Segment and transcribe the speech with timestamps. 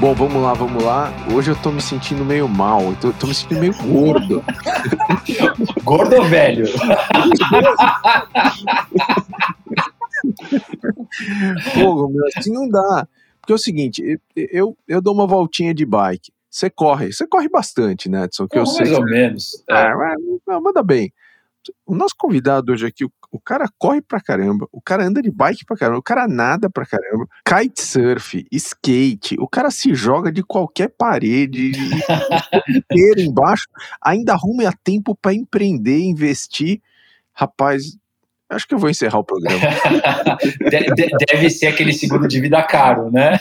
[0.00, 1.12] Bom, vamos lá, vamos lá.
[1.34, 4.44] Hoje eu tô me sentindo meio mal, eu tô, tô me sentindo meio gordo.
[5.82, 6.66] gordo ou velho?
[11.74, 13.08] Pô, meu, assim não dá.
[13.40, 16.30] Porque é o seguinte, eu, eu dou uma voltinha de bike.
[16.48, 18.46] Você corre, você corre bastante, né, Edson?
[18.46, 19.64] Que eu mais sei ou menos.
[19.68, 19.74] É.
[20.48, 21.12] Ah, manda bem.
[21.84, 25.30] O nosso convidado hoje aqui, o, o, cara corre pra caramba, o cara anda de
[25.30, 30.42] bike pra caramba, o cara nada pra caramba, kitesurf, skate, o cara se joga de
[30.42, 31.72] qualquer parede
[32.68, 33.66] inteiro embaixo,
[34.02, 36.80] ainda arruma a tempo para empreender, investir.
[37.32, 37.96] Rapaz,
[38.50, 39.60] acho que eu vou encerrar o programa.
[41.28, 43.34] Deve ser aquele seguro de vida caro, né?
[43.34, 43.36] É,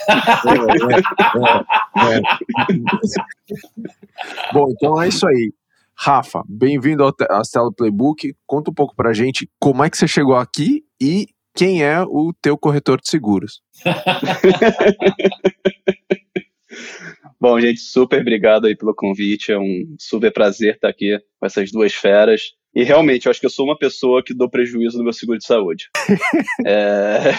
[2.05, 2.21] é, é.
[4.53, 5.53] Bom, então é isso aí.
[5.99, 8.31] Rafa, bem-vindo ao Astelo Playbook.
[8.45, 12.31] Conta um pouco pra gente como é que você chegou aqui e quem é o
[12.39, 13.63] teu corretor de seguros.
[17.41, 19.51] Bom, gente, super obrigado aí pelo convite.
[19.51, 22.51] É um super prazer estar aqui com essas duas feras.
[22.75, 25.39] E realmente, eu acho que eu sou uma pessoa que dou prejuízo no meu seguro
[25.39, 25.89] de saúde.
[26.65, 27.31] é...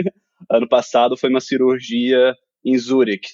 [0.50, 3.28] ano passado foi uma cirurgia em Zurich,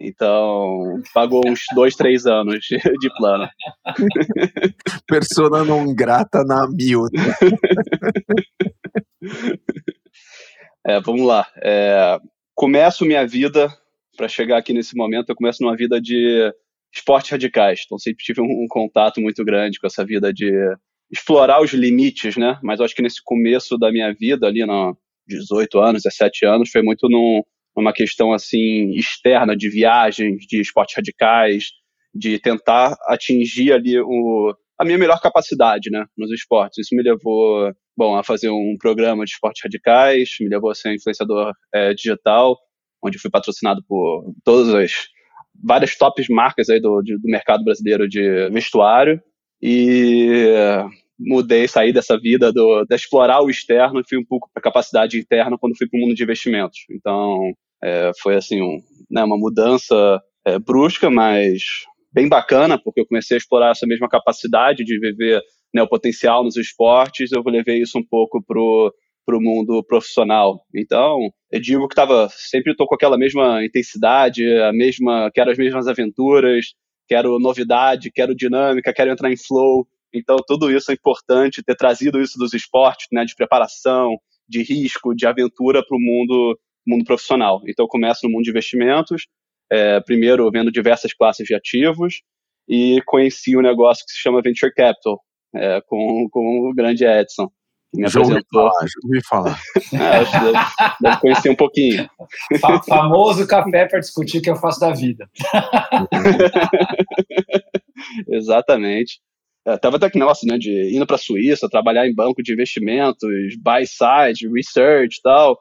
[0.00, 2.64] então, pagou uns dois, três anos
[3.00, 3.48] de, plano.
[5.06, 7.04] Persona não grata na mil.
[10.86, 11.46] É, vamos lá.
[11.62, 12.18] É,
[12.54, 13.68] começo minha vida,
[14.16, 16.52] para chegar aqui nesse momento, eu começo numa vida de
[16.94, 17.82] esportes radicais.
[17.84, 20.52] Então, sempre tive um, um, contato muito grande com essa vida de
[21.10, 22.58] explorar os limites, né?
[22.62, 26.82] Mas acho que nesse começo da minha vida, ali nos 18 anos, 17 anos, foi
[26.82, 27.42] muito num
[27.80, 31.70] uma questão assim externa de viagens, de esportes radicais,
[32.14, 36.78] de tentar atingir ali o, a minha melhor capacidade, né, nos esportes.
[36.78, 40.94] Isso me levou, bom, a fazer um programa de esportes radicais, me levou a ser
[40.94, 42.56] influenciador é, digital,
[43.02, 44.92] onde fui patrocinado por todas as
[45.62, 49.20] várias tops marcas aí do, de, do mercado brasileiro de vestuário
[49.60, 50.36] e
[51.18, 54.62] mudei, saí dessa vida do, de explorar o externo e fui um pouco para a
[54.62, 56.78] capacidade interna quando fui para o mundo de investimentos.
[56.90, 57.52] Então,
[57.82, 58.78] é, foi assim um,
[59.10, 61.62] né, uma mudança é, brusca, mas
[62.12, 65.40] bem bacana, porque eu comecei a explorar essa mesma capacidade de viver
[65.74, 68.92] né, o potencial nos esportes, eu levei isso um pouco pro
[69.28, 70.64] para o mundo profissional.
[70.74, 71.18] Então,
[71.52, 75.86] eu digo que estava sempre estou com aquela mesma intensidade, a mesma, quero as mesmas
[75.86, 76.68] aventuras,
[77.06, 79.86] quero novidade, quero dinâmica, quero entrar em flow.
[80.14, 84.16] Então, tudo isso é importante ter trazido isso dos esportes, né, de preparação,
[84.48, 87.60] de risco, de aventura para o mundo mundo profissional.
[87.66, 89.26] Então, eu começo no mundo de investimentos,
[89.70, 92.22] é, primeiro vendo diversas classes de ativos,
[92.68, 95.20] e conheci um negócio que se chama Venture Capital,
[95.54, 97.48] é, com, com o grande Edson.
[97.94, 98.64] Que me já apresentou.
[98.64, 99.58] Ouvi falar, já ouvi falar.
[99.94, 100.58] é, deve,
[101.00, 102.10] deve conhecer um pouquinho.
[102.86, 105.26] Famoso café para discutir o que eu faço da vida.
[108.28, 109.20] Exatamente.
[109.66, 112.52] É, tava até aquele negócio, né, de indo para a Suíça, trabalhar em banco de
[112.52, 113.28] investimentos,
[113.62, 115.58] buy side, research e tal.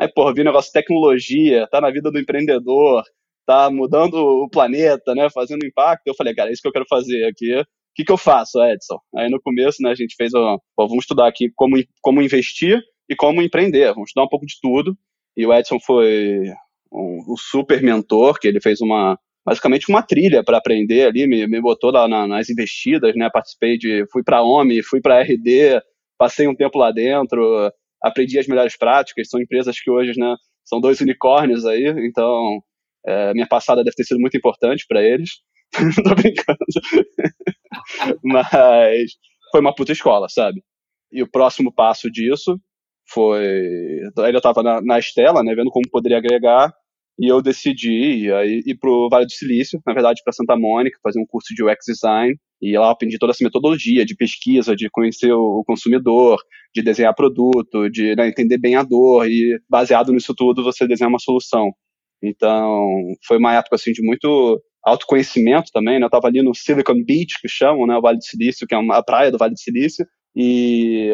[0.00, 3.04] Aí, porra, vi negócio de tecnologia, tá na vida do empreendedor,
[3.46, 6.06] tá mudando o planeta, né, fazendo impacto.
[6.06, 7.54] Eu falei, cara, é isso que eu quero fazer aqui.
[7.54, 8.98] O que, que eu faço, Edson?
[9.14, 12.80] Aí no começo, né, a gente fez, vamos estudar aqui como, como investir
[13.10, 13.92] e como empreender.
[13.92, 14.96] Vamos estudar um pouco de tudo.
[15.36, 16.44] E o Edson foi
[16.90, 21.46] um, um super mentor, que ele fez uma, basicamente uma trilha para aprender ali, me,
[21.46, 23.28] me botou lá na, nas investidas, né?
[23.30, 25.82] Participei de, fui para OMI, fui para RD,
[26.16, 27.70] passei um tempo lá dentro,
[28.02, 30.34] aprendi as melhores práticas, são empresas que hoje, né,
[30.64, 32.60] são dois unicórnios aí, então
[33.06, 35.30] é, minha passada deve ter sido muito importante para eles.
[36.04, 36.58] Tô brincando.
[38.24, 39.12] Mas
[39.50, 40.62] foi uma puta escola, sabe?
[41.12, 42.58] E o próximo passo disso
[43.08, 44.00] foi.
[44.18, 46.72] Aí eu tava na, na Estela, né, vendo como poderia agregar,
[47.18, 51.20] e eu decidi aí, ir pro Vale do Silício, na verdade para Santa Mônica, fazer
[51.20, 55.32] um curso de UX Design, e lá aprendi toda essa metodologia de pesquisa, de conhecer
[55.32, 56.38] o consumidor,
[56.74, 61.10] de desenhar produto, de né, entender bem a dor e baseado nisso tudo você desenhar
[61.10, 61.70] uma solução.
[62.22, 62.86] Então,
[63.26, 66.04] foi uma época assim de muito autoconhecimento também, né?
[66.04, 68.78] Eu estava ali no Silicon Beach, que chamam, né, o Vale do Silício, que é
[68.78, 71.10] uma a praia do Vale do Silício, e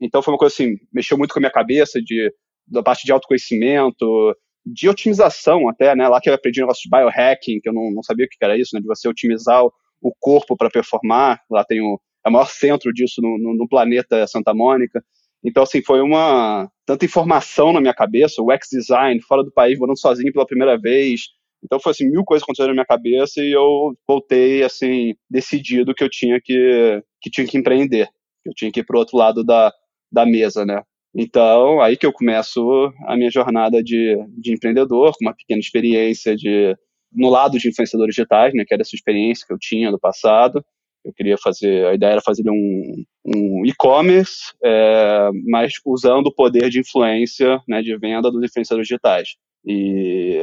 [0.00, 2.32] então foi uma coisa assim, mexeu muito com a minha cabeça de
[2.66, 4.34] da parte de autoconhecimento,
[4.64, 6.08] de otimização até, né?
[6.08, 8.36] Lá que eu aprendi um negócio de biohacking, que eu não, não sabia o que
[8.42, 8.80] era isso, né?
[8.80, 11.40] De você otimizar o corpo para performar.
[11.50, 15.02] Lá tem o, é o maior centro disso no, no, no, planeta Santa Mônica.
[15.44, 19.98] Então, assim, foi uma tanta informação na minha cabeça, o X-Design, fora do país, morando
[19.98, 21.22] sozinho pela primeira vez.
[21.64, 26.02] Então, foi assim, mil coisas aconteceram na minha cabeça e eu voltei, assim, decidido que
[26.02, 28.06] eu tinha que, que, tinha que empreender,
[28.42, 29.72] que eu tinha que ir para o outro lado da,
[30.10, 30.82] da mesa, né?
[31.14, 36.34] Então, aí que eu começo a minha jornada de, de empreendedor, com uma pequena experiência
[36.34, 36.74] de
[37.12, 40.64] no lado de influenciadores digitais, né, que era essa experiência que eu tinha no passado.
[41.04, 46.70] Eu queria fazer, a ideia era fazer um, um e-commerce, é, mas usando o poder
[46.70, 49.30] de influência, né, de venda dos influenciadores digitais.
[49.66, 50.40] E,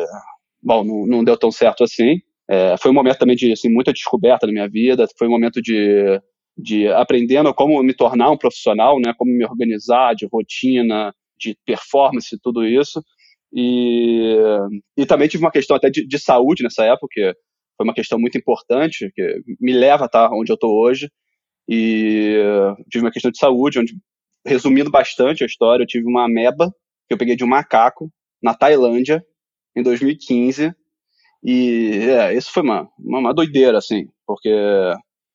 [0.61, 2.19] bom, não, não deu tão certo assim.
[2.49, 5.61] É, foi um momento também de assim, muita descoberta na minha vida, foi um momento
[5.61, 6.19] de,
[6.57, 12.37] de aprendendo como me tornar um profissional, né, como me organizar, de rotina, de performance,
[12.41, 13.01] tudo isso.
[13.53, 14.37] E,
[14.97, 17.35] e também tive uma questão até de, de saúde nessa época,
[17.79, 21.09] foi uma questão muito importante, que me leva a estar onde eu estou hoje.
[21.65, 22.35] E
[22.91, 23.93] tive uma questão de saúde, onde,
[24.45, 26.69] resumindo bastante a história, eu tive uma ameba
[27.07, 28.11] que eu peguei de um macaco
[28.43, 29.23] na Tailândia
[29.73, 30.75] em 2015.
[31.41, 34.53] E é, isso foi uma, uma, uma doideira, assim, porque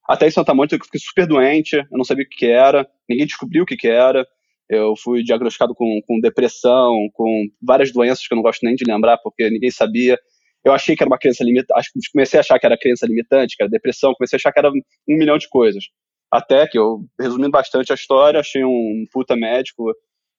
[0.06, 2.86] até em Santa Mônica eu fiquei super doente, eu não sabia o que, que era,
[3.08, 4.26] ninguém descobriu o que, que era.
[4.68, 8.84] Eu fui diagnosticado com, com depressão, com várias doenças que eu não gosto nem de
[8.84, 10.18] lembrar, porque ninguém sabia.
[10.64, 13.62] Eu achei que era uma crença limitante, comecei a achar que era crença limitante, que
[13.62, 15.84] era depressão, comecei a achar que era um milhão de coisas.
[16.32, 19.92] Até que eu, resumindo bastante a história, achei um puta médico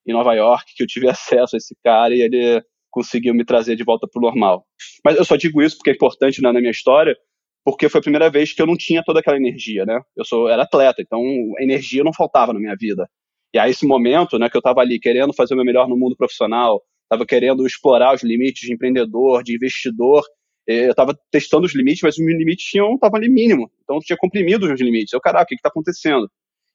[0.06, 3.76] em Nova York que eu tive acesso a esse cara e ele conseguiu me trazer
[3.76, 4.66] de volta pro normal.
[5.04, 7.16] Mas eu só digo isso porque é importante né, na minha história,
[7.64, 10.00] porque foi a primeira vez que eu não tinha toda aquela energia, né?
[10.16, 11.20] Eu sou era atleta, então
[11.60, 13.08] a energia não faltava na minha vida.
[13.54, 15.98] E aí esse momento, né, que eu estava ali querendo fazer o meu melhor no
[15.98, 20.24] mundo profissional, estava querendo explorar os limites de empreendedor, de investidor,
[20.68, 23.98] eh, eu estava testando os limites, mas os meus limites tinham estavam ali mínimo, então
[23.98, 25.14] eu tinha comprimido os limites.
[25.14, 26.30] Eu, caraca, o que está acontecendo?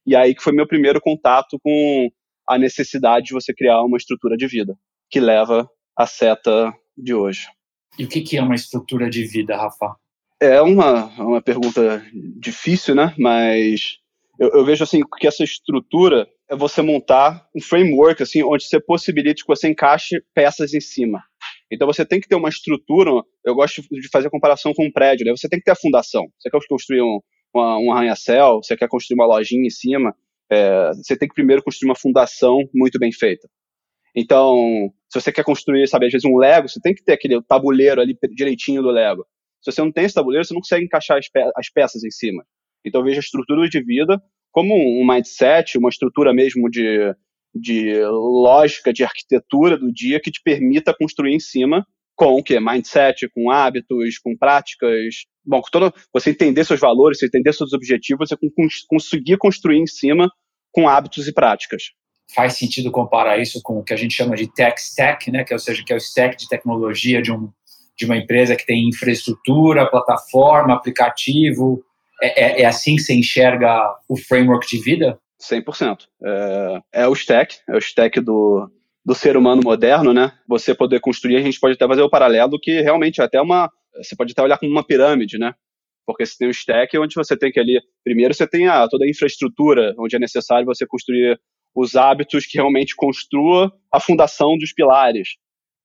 [0.07, 2.09] E aí que foi meu primeiro contato com
[2.49, 4.77] a necessidade de você criar uma estrutura de vida,
[5.11, 7.47] que leva a seta de hoje.
[7.99, 9.95] E o que é uma estrutura de vida, Rafa?
[10.41, 12.03] É uma, uma pergunta
[12.39, 13.15] difícil, né?
[13.19, 13.99] Mas
[14.39, 18.81] eu, eu, vejo assim que essa estrutura é você montar um framework assim onde você
[18.81, 21.23] possibilite que você encaixe peças em cima.
[21.71, 23.23] Então você tem que ter uma estrutura.
[23.45, 25.25] Eu gosto de fazer a comparação com um prédio.
[25.25, 25.31] Né?
[25.31, 26.27] Você tem que ter a fundação.
[26.39, 27.21] Você quer construir um,
[27.55, 30.13] uma, um arranha-céu, você quer construir uma lojinha em cima.
[30.51, 33.49] É, você tem que primeiro construir uma fundação muito bem feita.
[34.17, 37.41] Então, se você quer construir, sabe, às vezes um Lego, você tem que ter aquele
[37.43, 39.25] tabuleiro ali direitinho do Lego.
[39.63, 42.11] Se você não tem esse tabuleiro, você não consegue encaixar as, pe as peças em
[42.11, 42.45] cima.
[42.85, 44.21] Então, veja a estrutura de vida
[44.51, 47.15] como um mindset, uma estrutura mesmo de,
[47.55, 51.87] de lógica, de arquitetura do dia que te permita construir em cima
[52.21, 52.61] com o que?
[52.61, 55.25] Mindset, com hábitos, com práticas.
[55.43, 58.37] Bom, todo, você entender seus valores, você entender seus objetivos, você
[58.87, 60.31] conseguir construir em cima
[60.71, 61.83] com hábitos e práticas.
[62.35, 65.45] Faz sentido comparar isso com o que a gente chama de tech stack, né?
[65.45, 67.51] que, é, ou seja, que é o stack de tecnologia de, um,
[67.97, 71.83] de uma empresa que tem infraestrutura, plataforma, aplicativo,
[72.23, 75.19] é, é, é assim que você enxerga o framework de vida?
[75.41, 76.07] 100%.
[76.23, 78.71] É, é o stack, é o stack do,
[79.05, 80.33] do ser humano moderno, né?
[80.47, 83.71] Você poder construir, a gente pode até fazer o paralelo que realmente é até uma.
[83.97, 85.55] Você pode até olhar como uma pirâmide, né?
[86.07, 87.81] Porque você tem o stack onde você tem que ali.
[88.05, 91.41] Primeiro você tem a, toda a infraestrutura, onde é necessário você construir
[91.75, 95.37] os hábitos que realmente construa a fundação dos pilares.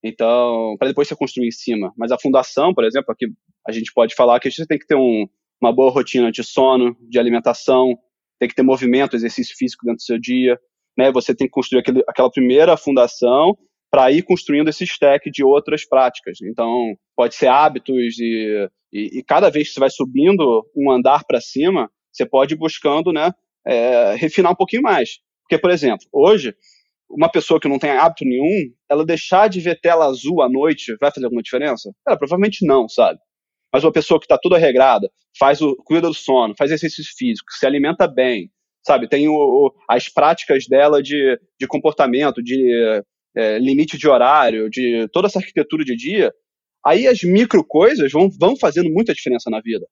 [0.04, 1.92] Então, para depois você construir em cima.
[1.98, 3.28] Mas a fundação, por exemplo, aqui
[3.68, 5.28] a gente pode falar que você tem que ter um,
[5.62, 7.98] uma boa rotina de sono, de alimentação,
[8.40, 10.60] tem que ter movimento, exercício físico dentro do seu dia,
[10.98, 11.12] né?
[11.12, 13.58] Você tem que construir aquele, aquela primeira fundação
[13.92, 16.40] para ir construindo esse stack de outras práticas.
[16.42, 21.24] Então, pode ser hábitos e, e, e cada vez que você vai subindo um andar
[21.26, 23.32] para cima, você pode ir buscando, né,
[23.66, 25.20] é, refinar um pouquinho mais.
[25.44, 26.54] Porque, por exemplo, hoje,
[27.10, 30.96] uma pessoa que não tem hábito nenhum, ela deixar de ver tela azul à noite
[31.00, 31.92] vai fazer alguma diferença?
[32.04, 33.20] Provavelmente não, sabe?
[33.76, 37.52] Mas uma pessoa que está toda regrada, faz o, cuida do sono, faz exercício físico,
[37.52, 38.50] se alimenta bem,
[38.88, 39.06] sabe?
[39.06, 43.04] Tem o, as práticas dela de, de comportamento, de
[43.36, 46.32] é, limite de horário, de toda essa arquitetura de dia.
[46.86, 49.86] Aí as micro coisas vão, vão fazendo muita diferença na vida.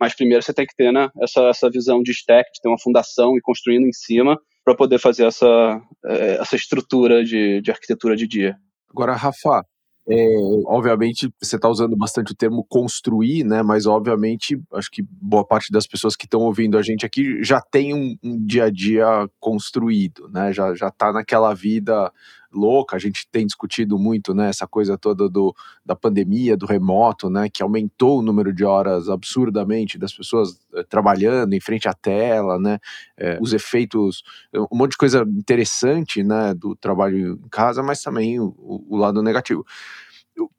[0.00, 2.80] Mas primeiro você tem que ter né, essa, essa visão de stack, de ter uma
[2.80, 8.16] fundação e construindo em cima para poder fazer essa, é, essa estrutura de, de arquitetura
[8.16, 8.56] de dia.
[8.90, 9.64] Agora, Rafa,
[10.12, 10.36] é,
[10.66, 13.62] obviamente, você está usando bastante o termo construir, né?
[13.62, 17.60] Mas, obviamente, acho que boa parte das pessoas que estão ouvindo a gente aqui já
[17.60, 19.06] tem um, um, dia a dia
[19.38, 20.52] construído, né?
[20.52, 22.12] Já, já tá naquela vida
[22.52, 22.96] louca.
[22.96, 24.48] A gente tem discutido muito, né?
[24.48, 25.54] Essa coisa toda do,
[25.84, 27.48] da pandemia, do remoto, né?
[27.48, 32.58] Que aumentou o número de horas absurdamente das pessoas eh, trabalhando em frente à tela,
[32.58, 32.78] né?
[33.16, 34.22] É, os efeitos,
[34.54, 36.54] um monte de coisa interessante, né?
[36.54, 39.64] Do trabalho em casa, mas também o, o lado negativo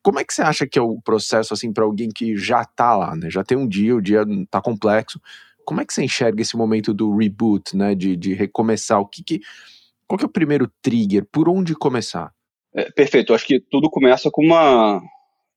[0.01, 2.95] como é que você acha que é o processo assim para alguém que já está
[2.95, 3.29] lá, né?
[3.29, 5.19] Já tem um dia, o dia está complexo.
[5.65, 7.95] Como é que você enxerga esse momento do reboot, né?
[7.95, 8.99] De, de recomeçar?
[8.99, 9.41] O que, que
[10.11, 11.25] Qual que é o primeiro trigger?
[11.31, 12.33] Por onde começar?
[12.75, 13.31] É, perfeito.
[13.31, 15.01] Eu acho que tudo começa com uma.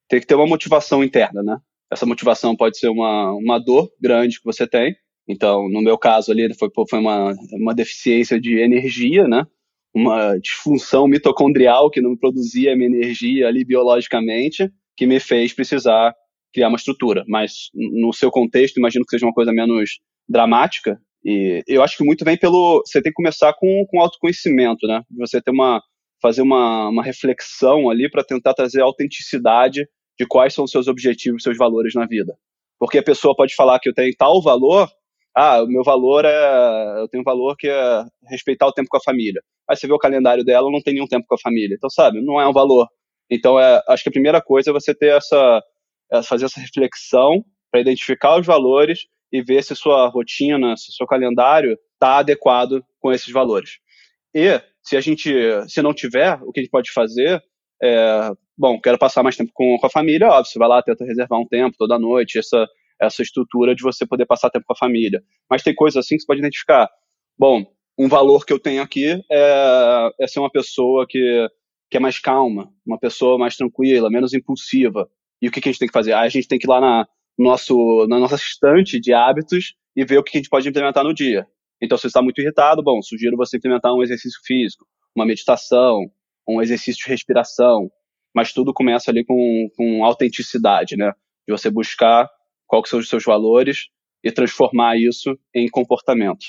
[0.09, 1.57] Tem que ter uma motivação interna, né?
[1.91, 4.95] Essa motivação pode ser uma, uma dor grande que você tem.
[5.27, 9.45] Então, no meu caso ali, foi, foi uma, uma deficiência de energia, né?
[9.93, 16.15] Uma disfunção mitocondrial que não produzia minha energia ali biologicamente, que me fez precisar
[16.53, 17.25] criar uma estrutura.
[17.27, 20.97] Mas, no seu contexto, imagino que seja uma coisa menos dramática.
[21.25, 22.83] E eu acho que muito vem pelo.
[22.85, 25.03] Você tem que começar com, com autoconhecimento, né?
[25.19, 25.83] Você ter uma.
[26.21, 29.87] fazer uma, uma reflexão ali para tentar trazer autenticidade
[30.19, 32.37] de quais são os seus objetivos, seus valores na vida.
[32.79, 34.89] Porque a pessoa pode falar que eu tenho tal valor,
[35.35, 38.97] ah, o meu valor é, eu tenho um valor que é respeitar o tempo com
[38.99, 39.41] a família.
[39.69, 41.75] Aí você vê o calendário dela, não tem nenhum tempo com a família.
[41.75, 42.87] Então, sabe, não é um valor.
[43.31, 45.63] Então, é, acho que a primeira coisa é você ter essa,
[46.13, 51.09] é fazer essa reflexão para identificar os valores e ver se sua rotina, se seu
[51.09, 53.79] calendário está adequado com esses valores.
[54.33, 55.29] E se a gente,
[55.67, 57.43] se não tiver, o que a gente pode fazer
[57.83, 61.05] é, bom, quero passar mais tempo com, com a família, óbvio, você vai lá, tenta
[61.05, 62.65] reservar um tempo toda noite, essa,
[63.03, 65.21] essa estrutura de você poder passar tempo com a família.
[65.51, 66.89] Mas tem coisas assim que você pode identificar.
[67.37, 67.67] Bom,
[67.99, 71.49] um valor que eu tenho aqui é, é ser uma pessoa que,
[71.91, 75.09] que é mais calma, uma pessoa mais tranquila, menos impulsiva.
[75.43, 76.13] E o que, que a gente tem que fazer?
[76.13, 80.05] Ah, a gente tem que ir lá na, nosso, na nossa estante de hábitos e
[80.05, 81.47] ver o que a gente pode implementar no dia.
[81.81, 86.01] Então, se você está muito irritado, bom, sugiro você implementar um exercício físico, uma meditação,
[86.49, 87.91] um exercício de respiração,
[88.35, 91.13] mas tudo começa ali com, com autenticidade, né?
[91.47, 92.29] De você buscar
[92.67, 93.89] quais são os seus valores
[94.23, 96.45] e transformar isso em comportamento.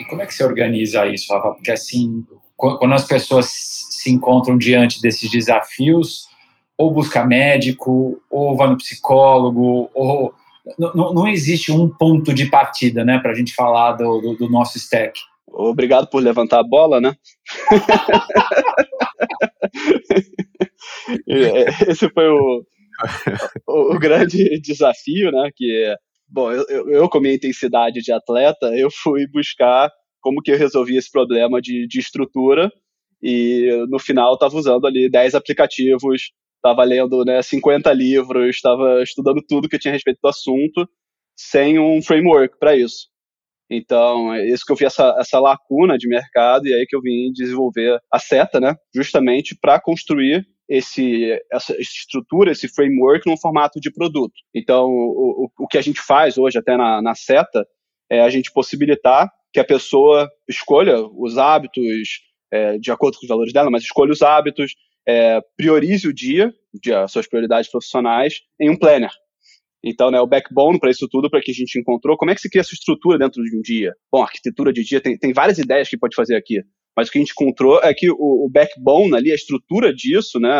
[0.00, 1.52] E como é que você organiza isso, Rafa?
[1.52, 2.24] Porque assim,
[2.56, 6.27] quando as pessoas se encontram diante desses desafios,
[6.78, 10.32] ou busca médico, ou vai no psicólogo, ou
[10.78, 14.48] não, não existe um ponto de partida, né, para a gente falar do, do, do
[14.48, 15.18] nosso stack.
[15.46, 17.14] Obrigado por levantar a bola, né?
[21.26, 22.62] É, esse foi o,
[23.66, 25.50] o, o, grande desafio, né?
[25.54, 25.94] Que,
[26.28, 30.58] bom, eu, eu, com a minha intensidade de atleta, eu fui buscar como que eu
[30.58, 32.70] resolvia esse problema de, de estrutura
[33.22, 39.42] e no final estava usando ali 10 aplicativos, estava lendo né, 50 livros, estava estudando
[39.46, 40.88] tudo que tinha a respeito do assunto,
[41.36, 43.08] sem um framework para isso.
[43.70, 47.02] Então, é isso que eu vi essa, essa lacuna de mercado e aí que eu
[47.02, 48.74] vim desenvolver a Seta, né?
[48.94, 54.34] Justamente para construir esse, essa estrutura, esse framework num formato de produto.
[54.54, 57.66] Então, o, o, o que a gente faz hoje até na, na Seta
[58.10, 63.28] é a gente possibilitar que a pessoa escolha os hábitos é, de acordo com os
[63.28, 64.74] valores dela, mas escolha os hábitos,
[65.08, 66.52] é, priorize o dia,
[67.02, 69.10] as suas prioridades profissionais, em um planner.
[69.82, 72.40] Então, né, o backbone para isso tudo, para que a gente encontrou, como é que
[72.40, 73.94] se cria essa estrutura dentro de um dia?
[74.12, 76.62] Bom, arquitetura de dia tem, tem várias ideias que pode fazer aqui,
[76.94, 80.38] mas o que a gente encontrou é que o, o backbone ali, a estrutura disso,
[80.38, 80.50] né,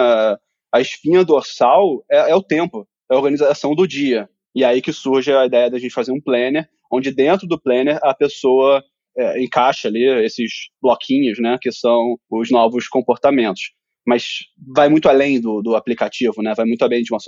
[0.73, 4.31] a espinha dorsal é, é, o tempo, é a organização do dia.
[4.55, 7.99] E aí que surge a ideia da gente fazer um planner, onde dentro do planner
[8.02, 8.83] a pessoa
[9.17, 13.73] é, encaixa ali esses bloquinhos, né, que são os novos comportamentos
[14.08, 14.38] mas
[14.74, 16.54] vai muito além do, do aplicativo, né?
[16.56, 17.18] Vai muito além de uma,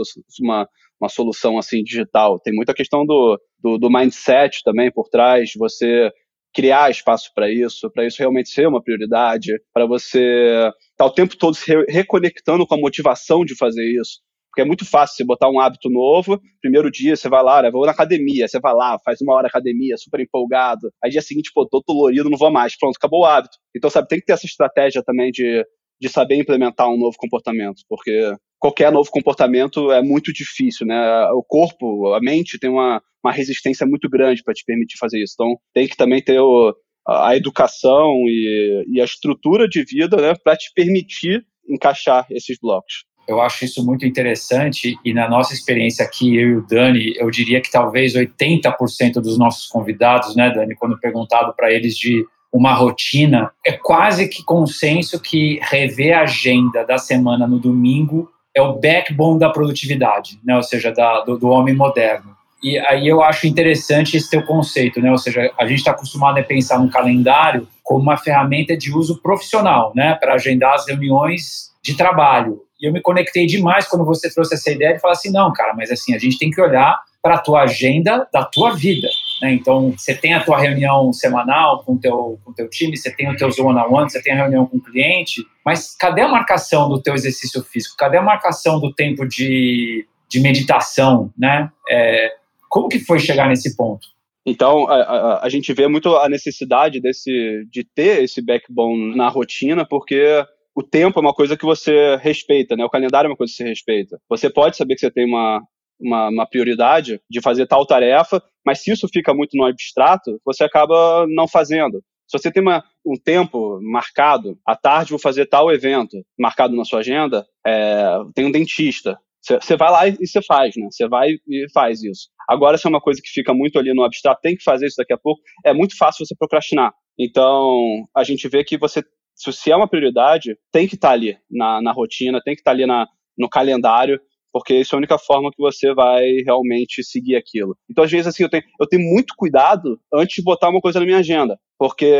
[0.40, 0.68] uma,
[0.98, 2.40] uma solução assim digital.
[2.40, 6.10] Tem muita questão do, do, do mindset também por trás, você
[6.54, 10.20] criar espaço para isso, para isso realmente ser uma prioridade, para você
[10.54, 14.20] estar tá o tempo todo se re reconectando com a motivação de fazer isso.
[14.48, 17.70] Porque é muito fácil você botar um hábito novo, primeiro dia você vai lá, né,
[17.70, 21.52] vou na academia, você vai lá, faz uma hora academia, super empolgado, aí dia seguinte,
[21.54, 23.56] pô, tô dolorido, não vou mais, pronto, acabou o hábito.
[23.76, 25.62] Então, sabe, tem que ter essa estratégia também de
[26.00, 31.28] de saber implementar um novo comportamento, porque qualquer novo comportamento é muito difícil, né?
[31.32, 35.34] O corpo, a mente tem uma, uma resistência muito grande para te permitir fazer isso.
[35.34, 36.74] Então, tem que também ter o,
[37.06, 43.04] a educação e, e, a estrutura de vida né, para te permitir encaixar esses blocos.
[43.28, 47.30] Eu acho isso muito interessante e na nossa experiência aqui, eu e o Dani, eu
[47.30, 52.72] diria que talvez 80% dos nossos convidados, né, Dani, quando perguntado para eles de uma
[52.72, 58.74] rotina, é quase que consenso que rever a agenda da semana no domingo é o
[58.74, 60.56] backbone da produtividade, né?
[60.56, 62.36] ou seja, da, do, do homem moderno.
[62.62, 65.10] E aí eu acho interessante esse teu conceito, né?
[65.10, 69.20] Ou seja, a gente está acostumado a pensar no calendário como uma ferramenta de uso
[69.22, 70.14] profissional, né?
[70.14, 72.60] Para agendar as reuniões de trabalho.
[72.78, 75.72] E eu me conectei demais quando você trouxe essa ideia de falar assim, não, cara,
[75.74, 79.08] mas assim, a gente tem que olhar para a tua agenda da tua vida.
[79.40, 79.52] Né?
[79.54, 83.30] Então, você tem a tua reunião semanal com o teu, com teu time, você tem
[83.30, 87.00] o teu one-on-one, você tem a reunião com o cliente, mas cadê a marcação do
[87.00, 87.96] teu exercício físico?
[87.96, 91.32] Cadê a marcação do tempo de, de meditação?
[91.38, 91.70] Né?
[91.88, 92.34] É,
[92.68, 94.06] como que foi chegar nesse ponto?
[94.44, 99.28] Então, a, a, a, gente vê muito a necessidade desse, de ter esse backbone na
[99.28, 100.44] rotina, porque
[100.74, 102.84] o tempo é uma coisa que você respeita, né?
[102.84, 104.18] O calendário é uma coisa que você respeita.
[104.28, 105.62] Você pode saber que você tem uma,
[106.00, 110.64] uma, uma prioridade de fazer tal tarefa, mas se isso fica muito no abstrato, você
[110.64, 112.02] acaba não fazendo.
[112.26, 116.84] Se você tem uma, um tempo marcado, à tarde vou fazer tal evento marcado na
[116.84, 119.18] sua agenda, é, tem um dentista.
[119.42, 120.86] Você vai lá e você faz, né?
[120.90, 122.28] Você vai e faz isso.
[122.48, 124.96] Agora, se é uma coisa que fica muito ali no abstrato, tem que fazer isso
[124.98, 126.92] daqui a pouco, é muito fácil você procrastinar.
[127.18, 129.02] Então, a gente vê que você,
[129.34, 132.70] se é uma prioridade, tem que estar tá ali na, na rotina, tem que estar
[132.70, 134.20] tá ali na, no calendário,
[134.52, 137.76] porque isso é a única forma que você vai realmente seguir aquilo.
[137.90, 141.00] Então, às vezes, assim, eu tenho, eu tenho muito cuidado antes de botar uma coisa
[141.00, 142.12] na minha agenda, porque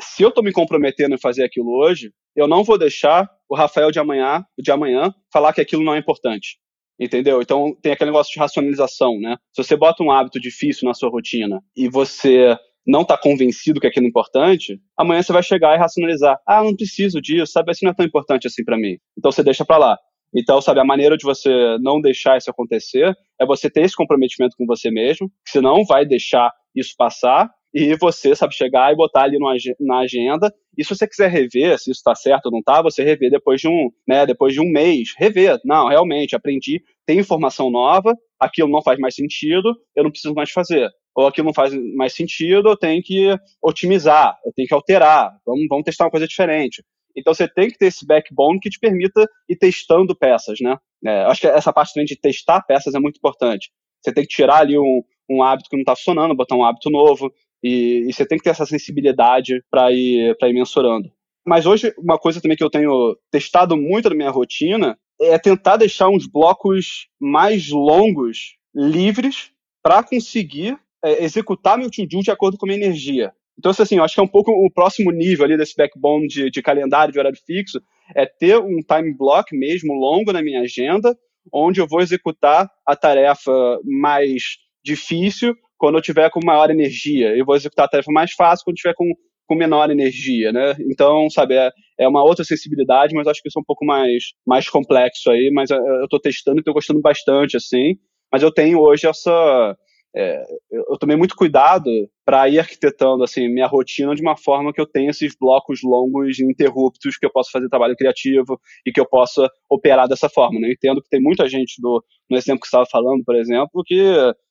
[0.00, 3.90] se eu estou me comprometendo em fazer aquilo hoje, eu não vou deixar o Rafael
[3.90, 6.58] de amanhã, de amanhã falar que aquilo não é importante.
[7.00, 7.40] Entendeu?
[7.40, 9.36] Então tem aquele negócio de racionalização, né?
[9.54, 13.86] Se você bota um hábito difícil na sua rotina e você não está convencido que
[13.86, 16.40] aquilo é importante, amanhã você vai chegar e racionalizar.
[16.46, 17.70] Ah, não preciso disso, sabe?
[17.70, 18.96] Isso não é tão importante assim para mim.
[19.16, 19.98] Então você deixa para lá.
[20.34, 24.56] Então, sabe, a maneira de você não deixar isso acontecer é você ter esse comprometimento
[24.56, 28.96] com você mesmo, que você não vai deixar isso passar e você, sabe, chegar e
[28.96, 29.38] botar ali
[29.80, 30.52] na agenda.
[30.76, 33.60] E se você quiser rever se isso está certo ou não está, você rever depois
[33.60, 35.14] de um, né, depois de um mês.
[35.18, 35.58] Rever.
[35.64, 40.50] Não, realmente, aprendi, tem informação nova, aquilo não faz mais sentido, eu não preciso mais
[40.50, 40.88] fazer.
[41.14, 45.36] Ou aquilo não faz mais sentido, eu tenho que otimizar, eu tenho que alterar.
[45.44, 46.82] Vamos, vamos testar uma coisa diferente.
[47.18, 50.76] Então você tem que ter esse backbone que te permita ir testando peças, né?
[51.04, 53.70] É, acho que essa parte também de testar peças é muito importante.
[54.00, 56.90] Você tem que tirar ali um, um hábito que não está funcionando, botar um hábito
[56.90, 57.32] novo,
[57.62, 61.10] e, e, você tem que ter essa sensibilidade para ir, ir mensurando.
[61.46, 65.76] Mas hoje, uma coisa também que eu tenho testado muito na minha rotina é tentar
[65.76, 69.50] deixar uns blocos mais longos livres
[69.82, 73.32] para conseguir é, executar meu to-do de acordo com a minha energia.
[73.58, 76.50] Então, assim, eu acho que é um pouco o próximo nível ali desse backbone de,
[76.50, 77.80] de calendário, de horário fixo,
[78.14, 81.16] é ter um time block mesmo longo na minha agenda,
[81.52, 83.52] onde eu vou executar a tarefa
[83.84, 84.42] mais
[84.84, 87.36] difícil quando eu tiver com maior energia.
[87.36, 89.06] Eu vou executar a tarefa mais fácil quando tiver com,
[89.46, 90.76] com menor energia, né?
[90.80, 94.24] Então, sabe, é, é uma outra sensibilidade, mas acho que isso é um pouco mais,
[94.46, 97.96] mais complexo aí, mas eu estou testando e estou gostando bastante, assim.
[98.30, 99.76] Mas eu tenho hoje essa
[100.16, 101.90] é, eu tomei muito cuidado
[102.24, 106.40] para ir arquitetando assim minha rotina de uma forma que eu tenha esses blocos longos
[106.40, 110.58] interruptos que eu possa fazer trabalho criativo e que eu possa operar dessa forma.
[110.58, 110.68] Né?
[110.68, 114.02] Eu entendo que tem muita gente do no exemplo que estava falando, por exemplo, que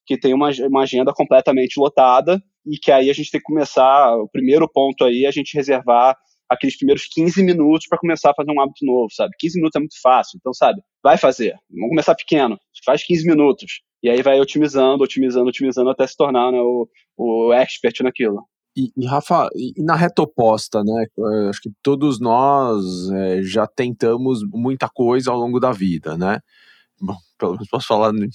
[0.06, 4.16] que tem uma, uma agenda completamente lotada e que aí a gente tem que começar
[4.16, 6.16] o primeiro ponto aí é a gente reservar
[6.50, 9.34] aqueles primeiros 15 minutos para começar a fazer um hábito novo, sabe?
[9.40, 10.82] 15 minutos é muito fácil, então, sabe?
[11.04, 11.56] Vai fazer.
[11.70, 12.58] Vamos começar pequeno.
[12.86, 13.82] Faz 15 minutos.
[14.02, 18.44] E aí vai otimizando, otimizando, otimizando até se tornar né, o, o expert naquilo.
[18.76, 21.06] E, e, Rafa, e na reta oposta, né?
[21.50, 26.40] Acho que todos nós é, já tentamos muita coisa ao longo da vida, né?
[27.02, 28.28] Bom, pelo menos posso falar no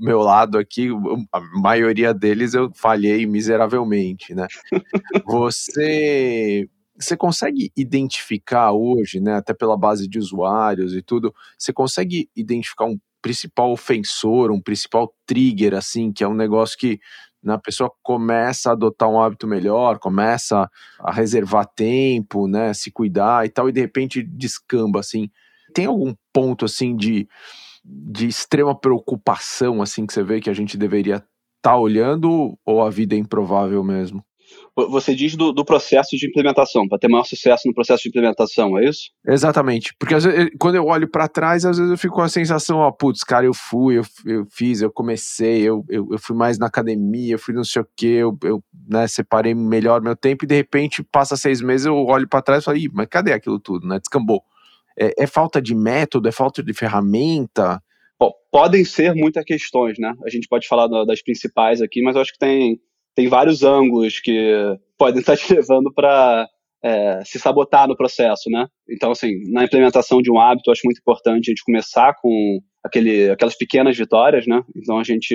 [0.00, 0.88] meu lado aqui,
[1.32, 4.46] a maioria deles eu falhei miseravelmente, né?
[5.26, 12.28] Você você consegue identificar hoje, né, até pela base de usuários e tudo, você consegue
[12.34, 17.00] identificar um principal ofensor, um principal trigger, assim, que é um negócio que
[17.42, 22.90] né, a pessoa começa a adotar um hábito melhor, começa a reservar tempo, né, se
[22.90, 25.30] cuidar e tal, e de repente descamba, assim.
[25.74, 27.28] Tem algum ponto, assim, de,
[27.84, 31.26] de extrema preocupação, assim, que você vê que a gente deveria estar
[31.62, 34.24] tá olhando ou a vida é improvável mesmo?
[34.76, 38.78] Você diz do, do processo de implementação, para ter maior sucesso no processo de implementação,
[38.78, 39.10] é isso?
[39.26, 39.92] Exatamente.
[39.98, 42.90] Porque vezes, quando eu olho para trás, às vezes eu fico com a sensação, ó,
[42.92, 46.66] putz, cara, eu fui, eu, eu fiz, eu comecei, eu, eu, eu fui mais na
[46.66, 50.48] academia, eu fui não sei o quê, eu, eu né, separei melhor meu tempo e
[50.48, 53.58] de repente passa seis meses, eu olho para trás e falo, Ih, mas cadê aquilo
[53.58, 53.98] tudo, né?
[53.98, 54.42] Descambou.
[54.98, 57.82] É, é falta de método, é falta de ferramenta?
[58.18, 60.12] Bom, podem ser muitas questões, né?
[60.24, 62.80] A gente pode falar das principais aqui, mas eu acho que tem
[63.18, 64.54] tem vários ângulos que
[64.96, 66.48] podem estar te levando para
[66.84, 68.68] é, se sabotar no processo, né?
[68.88, 73.28] Então, assim, na implementação de um hábito, acho muito importante a gente começar com aquele,
[73.28, 74.62] aquelas pequenas vitórias, né?
[74.76, 75.34] Então, a gente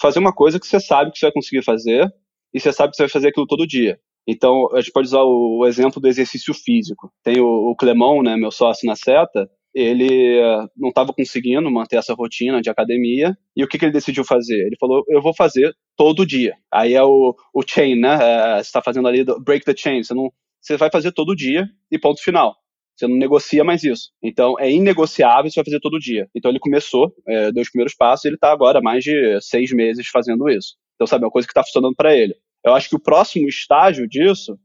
[0.00, 2.08] fazer uma coisa que você sabe que você vai conseguir fazer
[2.54, 3.98] e você sabe que você vai fazer aquilo todo dia.
[4.24, 7.10] Então, a gente pode usar o, o exemplo do exercício físico.
[7.24, 11.96] Tem o, o Clemon, né, meu sócio na Seta, ele eh, não estava conseguindo manter
[11.96, 13.36] essa rotina de academia.
[13.54, 14.66] E o que, que ele decidiu fazer?
[14.66, 16.54] Ele falou: eu vou fazer todo dia.
[16.72, 18.14] Aí é o, o chain, né?
[18.14, 20.02] É, você está fazendo ali break the chain.
[20.02, 22.56] Você, não, você vai fazer todo dia e ponto final.
[22.96, 24.12] Você não negocia mais isso.
[24.22, 26.26] Então, é inegociável, você vai fazer todo dia.
[26.34, 29.70] Então, ele começou, é, deu os primeiros passos, e ele está agora mais de seis
[29.72, 30.76] meses fazendo isso.
[30.94, 32.34] Então, sabe, é uma coisa que está funcionando para ele.
[32.64, 34.58] Eu acho que o próximo estágio disso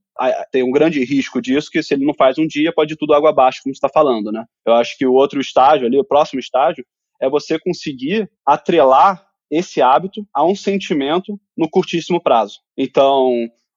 [0.52, 3.14] tem um grande risco disso, que se ele não faz um dia, pode ir tudo
[3.14, 4.46] água abaixo, como você está falando, né?
[4.66, 6.86] Eu acho que o outro estágio ali, o próximo estágio,
[7.22, 12.60] é você conseguir atrelar esse hábito a um sentimento no curtíssimo prazo.
[12.78, 13.30] Então,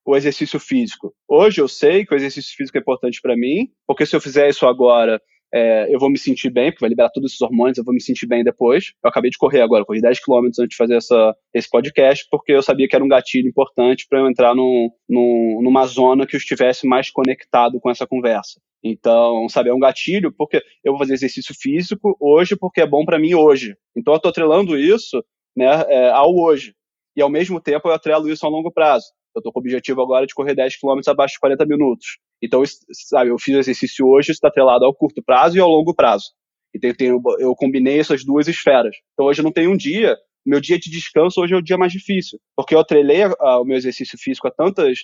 [0.05, 1.15] o exercício físico.
[1.29, 4.49] Hoje eu sei que o exercício físico é importante para mim, porque se eu fizer
[4.49, 5.21] isso agora,
[5.55, 8.03] é, eu vou me sentir bem, porque vai liberar todos esses hormônios, eu vou me
[8.03, 8.93] sentir bem depois.
[9.03, 12.53] Eu acabei de correr agora, corri 10 km antes de fazer essa, esse podcast, porque
[12.53, 16.35] eu sabia que era um gatilho importante para eu entrar num, num, numa zona que
[16.35, 18.61] eu estivesse mais conectado com essa conversa.
[18.83, 23.05] Então, sabe, é um gatilho porque eu vou fazer exercício físico hoje porque é bom
[23.05, 23.77] para mim hoje.
[23.97, 25.25] Então, eu estou atrelando isso
[25.57, 26.75] né, é, ao hoje.
[27.17, 29.07] E, ao mesmo tempo, eu atrelo isso a longo prazo.
[29.35, 32.19] Eu estou com o objetivo agora de correr 10 km abaixo de 40 minutos.
[32.43, 35.95] Então, sabe, eu fiz o exercício hoje, está atrelado ao curto prazo e ao longo
[35.95, 36.27] prazo.
[36.75, 38.97] Então, eu, tenho, eu combinei essas duas esferas.
[39.13, 41.79] Então, hoje eu não tenho um dia, meu dia de descanso hoje é o dia
[41.79, 44.99] mais difícil, porque eu atrelei a, a, o meu exercício físico a tantas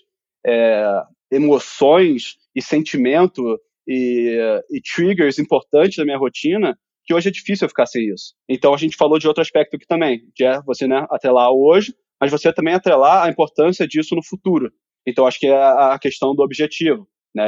[0.47, 4.37] é, emoções e sentimento e,
[4.71, 8.35] e triggers importantes da minha rotina que hoje é difícil eu ficar sem isso.
[8.49, 11.95] Então a gente falou de outro aspecto aqui também, que é você né, atrelar hoje,
[12.21, 14.71] mas você também atrelar a importância disso no futuro.
[15.07, 17.09] Então acho que é a questão do objetivo.
[17.35, 17.45] Né?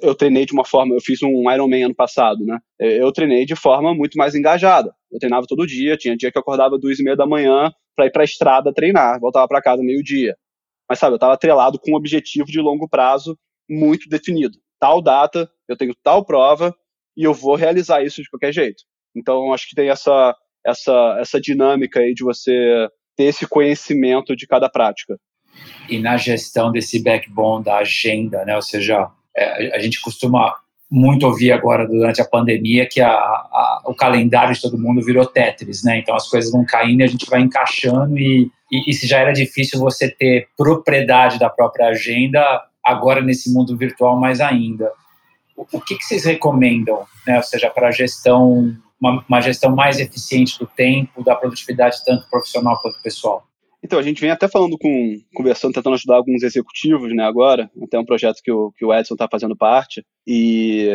[0.00, 2.58] Eu treinei de uma forma, eu fiz um Ironman ano passado, né?
[2.78, 4.94] Eu treinei de forma muito mais engajada.
[5.10, 8.06] Eu treinava todo dia, tinha dia que eu acordava duas e meia da manhã para
[8.06, 10.36] ir para a estrada treinar, voltava para casa meio dia.
[10.88, 13.36] Mas sabe, eu estava atrelado com um objetivo de longo prazo
[13.68, 14.56] muito definido.
[14.80, 16.74] Tal data, eu tenho tal prova
[17.16, 18.84] e eu vou realizar isso de qualquer jeito.
[19.14, 24.46] Então acho que tem essa essa essa dinâmica aí de você ter esse conhecimento de
[24.46, 25.18] cada prática.
[25.88, 28.54] E na gestão desse backbone da agenda, né?
[28.54, 30.54] Ou seja, é, a gente costuma
[30.90, 35.26] muito ouvir agora durante a pandemia que a, a, o calendário de todo mundo virou
[35.26, 35.98] Tetris, né?
[35.98, 39.18] Então as coisas vão caindo e a gente vai encaixando e, e, e se já
[39.18, 42.42] era difícil você ter propriedade da própria agenda,
[42.84, 44.90] agora nesse mundo virtual mais ainda.
[45.54, 47.36] O, o que, que vocês recomendam, né?
[47.36, 52.28] Ou seja, para a gestão uma, uma gestão mais eficiente do tempo, da produtividade tanto
[52.28, 53.47] profissional quanto pessoal?
[53.82, 57.98] Então, a gente vem até falando com, conversando, tentando ajudar alguns executivos, né, agora, até
[57.98, 60.88] um projeto que o, que o Edson está fazendo parte, e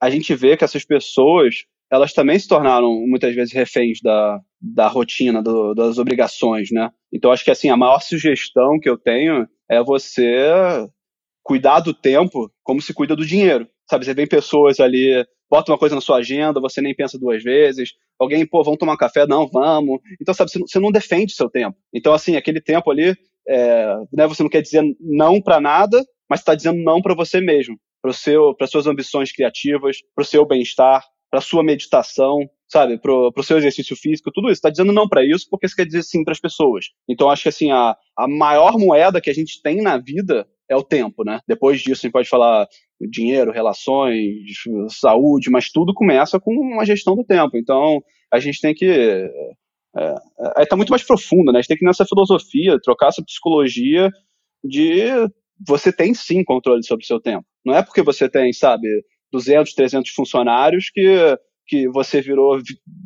[0.00, 4.88] a gente vê que essas pessoas, elas também se tornaram, muitas vezes, reféns da, da
[4.88, 9.48] rotina, do, das obrigações, né, então acho que, assim, a maior sugestão que eu tenho
[9.70, 10.86] é você
[11.42, 15.76] cuidar do tempo como se cuida do dinheiro, sabe, você vê pessoas ali bota uma
[15.76, 17.90] coisa na sua agenda, você nem pensa duas vezes.
[18.18, 19.26] Alguém, pô, vamos tomar um café?
[19.26, 20.00] Não, vamos.
[20.18, 21.76] Então, sabe, você não defende seu tempo.
[21.92, 23.14] Então, assim, aquele tempo ali,
[23.46, 27.38] é, né, você não quer dizer não para nada, mas está dizendo não para você
[27.38, 28.12] mesmo, para
[28.56, 33.58] para suas ambições criativas, para o seu bem-estar, para sua meditação, sabe, para o seu
[33.58, 34.54] exercício físico, tudo isso.
[34.54, 36.86] Está dizendo não para isso porque você quer dizer sim para as pessoas.
[37.06, 40.76] Então, acho que assim a, a maior moeda que a gente tem na vida é
[40.76, 41.40] o tempo, né?
[41.46, 42.66] Depois disso, a gente pode falar
[43.10, 44.28] dinheiro, relações,
[44.88, 47.56] saúde, mas tudo começa com uma gestão do tempo.
[47.56, 48.00] Então,
[48.32, 48.86] a gente tem que.
[49.94, 50.14] É,
[50.58, 51.58] é, tá muito mais profundo, né?
[51.58, 54.10] A gente tem que ir nessa filosofia, trocar essa psicologia
[54.64, 55.04] de
[55.66, 57.44] você tem sim controle sobre o seu tempo.
[57.64, 58.88] Não é porque você tem, sabe,
[59.32, 62.60] 200, 300 funcionários que, que você virou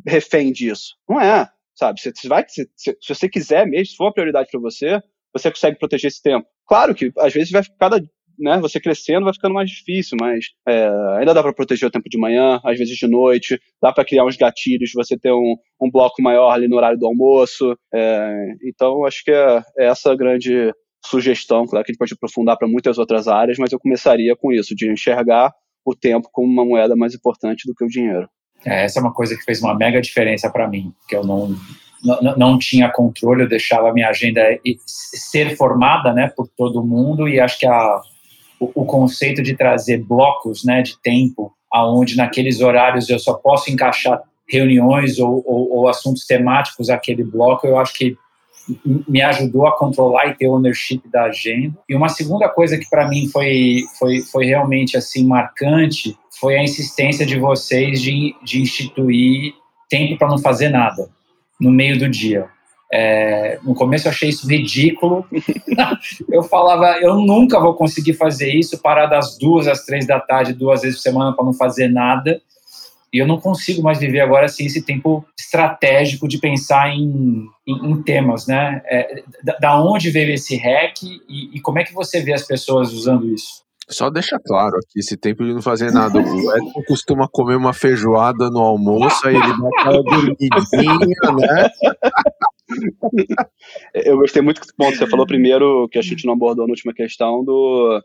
[0.05, 0.95] refém disso.
[1.07, 1.99] Não é, sabe?
[1.99, 5.01] Você, vai, se, se você quiser mesmo, se for uma prioridade para você,
[5.33, 6.47] você consegue proteger esse tempo.
[6.67, 8.01] Claro que às vezes vai cada
[8.37, 12.09] né, você crescendo vai ficando mais difícil, mas é, ainda dá para proteger o tempo
[12.09, 15.89] de manhã, às vezes de noite, dá para criar uns gatilhos, você ter um, um
[15.91, 17.75] bloco maior ali no horário do almoço.
[17.93, 20.71] É, então, acho que é, é essa grande
[21.05, 24.51] sugestão, claro que a gente pode aprofundar para muitas outras áreas, mas eu começaria com
[24.51, 25.51] isso, de enxergar
[25.85, 28.27] o tempo como uma moeda mais importante do que o dinheiro.
[28.65, 31.55] É, essa é uma coisa que fez uma mega diferença para mim, que eu não
[32.03, 34.41] não, não tinha controle, eu deixava a minha agenda
[34.85, 38.01] ser formada né, por todo mundo e acho que a,
[38.59, 44.21] o, conceito de trazer blocos né, de tempo, aonde naqueles horários eu só posso encaixar
[44.49, 48.17] reuniões ou, ou, ou assuntos temáticos aquele bloco, eu acho que
[49.07, 51.77] me ajudou a controlar e ter ownership da agenda.
[51.87, 56.63] E uma segunda coisa que para mim foi, foi, foi realmente assim marcante foi a
[56.63, 59.53] insistência de vocês de, de instituir
[59.89, 61.09] tempo para não fazer nada
[61.59, 62.47] no meio do dia.
[62.91, 65.25] É, no começo eu achei isso ridículo.
[66.31, 70.53] eu falava, eu nunca vou conseguir fazer isso, parar das duas às três da tarde,
[70.53, 72.41] duas vezes por semana para não fazer nada.
[73.13, 77.91] E eu não consigo mais viver agora assim esse tempo estratégico de pensar em, em,
[77.91, 78.81] em temas, né?
[78.85, 82.45] É, da, da, onde veio esse hack e, e como é que você vê as
[82.45, 83.65] pessoas usando isso?
[83.89, 86.19] Só deixa claro aqui, esse tempo de não fazer nada.
[86.19, 90.49] O Edson costuma comer uma feijoada no almoço, aí ele dá aquela dormidinha,
[91.39, 91.69] né?
[93.93, 96.71] Eu gostei muito do ponto que você falou primeiro, que a gente não abordou na
[96.71, 98.01] última questão, do,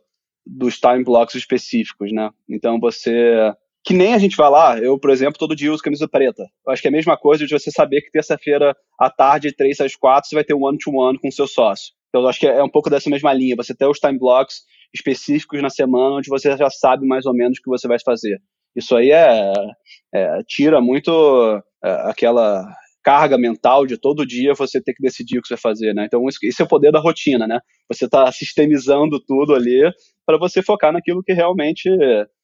[0.47, 2.31] dos time blocks específicos, né?
[2.49, 3.53] Então você.
[3.85, 6.45] Que nem a gente vai lá, eu, por exemplo, todo dia uso camisa preta.
[6.65, 9.81] Eu acho que é a mesma coisa de você saber que terça-feira à tarde, 3
[9.81, 11.93] às 4, você vai ter um one-to-one -one com o seu sócio.
[12.09, 13.57] Então, eu acho que é um pouco dessa mesma linha.
[13.57, 14.59] Você ter os time blocks
[14.95, 18.41] específicos na semana, onde você já sabe mais ou menos o que você vai fazer.
[18.77, 19.53] Isso aí é,
[20.15, 21.11] é tira muito
[21.85, 22.65] é, aquela
[23.03, 26.05] carga mental de todo dia você ter que decidir o que você vai fazer, né?
[26.07, 27.61] Então, isso é o poder da rotina, né?
[27.89, 29.91] Você está sistemizando tudo ali
[30.25, 31.89] para você focar naquilo que realmente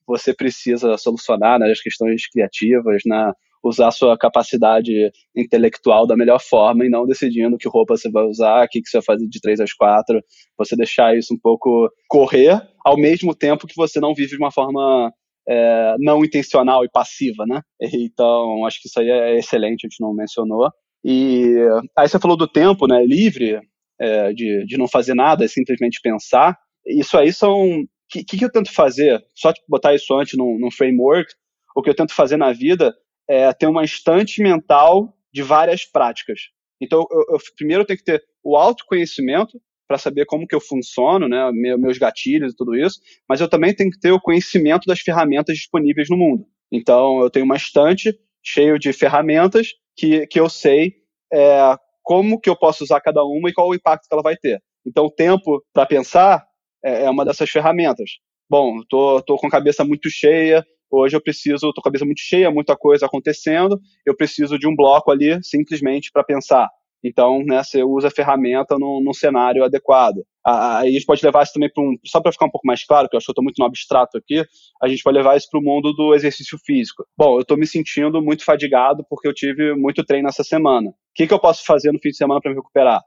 [0.07, 1.75] você precisa solucionar, nas né?
[1.83, 7.97] questões criativas, na usar sua capacidade intelectual da melhor forma e não decidindo que roupa
[7.97, 10.23] você vai usar, o que, que você vai fazer de três às quatro,
[10.57, 14.53] você deixar isso um pouco correr, ao mesmo tempo que você não vive de uma
[14.53, 15.12] forma
[15.49, 17.63] é, não intencional e passiva, né?
[17.81, 20.71] Então, acho que isso aí é excelente, a gente não mencionou.
[21.05, 21.55] E
[21.97, 23.61] aí você falou do tempo, né, livre,
[23.99, 26.57] é, de, de não fazer nada, é simplesmente pensar.
[26.87, 27.63] Isso aí são...
[27.65, 29.23] O que, que eu tento fazer?
[29.35, 31.31] Só botar isso antes num, num framework,
[31.77, 32.95] o que eu tento fazer na vida
[33.29, 36.41] é ter uma estante mental de várias práticas.
[36.81, 40.61] Então, eu, eu, primeiro eu tenho que ter o autoconhecimento para saber como que eu
[40.61, 44.85] funciono, né, meus gatilhos e tudo isso, mas eu também tenho que ter o conhecimento
[44.87, 46.44] das ferramentas disponíveis no mundo.
[46.70, 50.92] Então, eu tenho uma estante cheio de ferramentas que, que eu sei
[51.33, 54.37] é, como que eu posso usar cada uma e qual o impacto que ela vai
[54.37, 54.62] ter.
[54.87, 56.46] Então, o tempo para pensar
[56.85, 58.11] é, é, uma dessas ferramentas.
[58.48, 62.05] Bom, tô, tô com a cabeça muito cheia, hoje eu preciso, tô com a cabeça
[62.05, 66.68] muito cheia, muita coisa acontecendo, eu preciso de um bloco ali simplesmente para pensar.
[67.03, 70.17] Então, né, você usa a ferramenta num, cenário adequado.
[70.45, 71.97] Aí a gente pode levar isso também para um.
[72.05, 73.67] Só para ficar um pouco mais claro, que eu acho que eu estou muito no
[73.67, 74.45] abstrato aqui,
[74.83, 77.05] a gente pode levar isso para o mundo do exercício físico.
[77.17, 80.91] Bom, eu estou me sentindo muito fadigado porque eu tive muito treino essa semana.
[80.91, 83.03] O que, que eu posso fazer no fim de semana para me recuperar?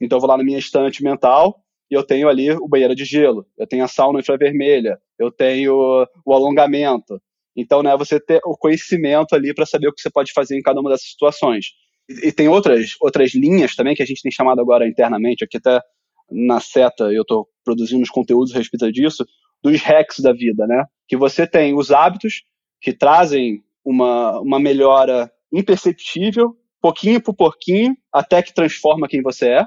[0.00, 3.04] Então, eu vou lá na minha estante mental e eu tenho ali o banheiro de
[3.04, 7.20] gelo, eu tenho a sauna infravermelha, eu tenho o alongamento.
[7.56, 10.62] Então, né, você ter o conhecimento ali para saber o que você pode fazer em
[10.62, 11.66] cada uma dessas situações.
[12.08, 15.80] E, tem outras, outras linhas também que a gente tem chamado agora internamente, aqui até
[16.30, 19.24] na seta eu estou produzindo uns conteúdos a respeito disso,
[19.62, 20.84] dos hacks da vida, né?
[21.08, 22.44] Que você tem os hábitos
[22.80, 29.66] que trazem uma, uma melhora imperceptível, pouquinho por pouquinho, até que transforma quem você é,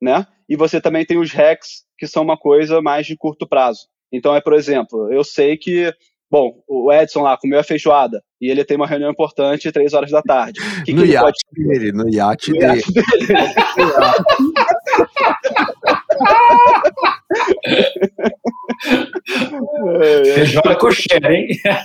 [0.00, 0.26] né?
[0.48, 3.86] E você também tem os hacks que são uma coisa mais de curto prazo.
[4.12, 5.92] Então é, por exemplo, eu sei que
[6.30, 10.10] Bom, o Edson lá comeu a feijoada e ele tem uma reunião importante três horas
[10.10, 10.60] da tarde.
[10.84, 11.68] Que no que iate pode...
[11.68, 12.80] dele, no iate no dele.
[12.80, 13.00] Iate dele.
[20.34, 21.48] Feijoada cocheira, hein?
[21.66, 21.82] É.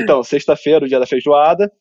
[0.00, 1.72] Então, sexta-feira, o dia da feijoada,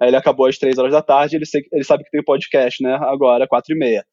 [0.00, 2.96] aí ele acabou às três horas da tarde, ele, ele sabe que tem podcast, né?
[3.00, 4.04] Agora, quatro e meia.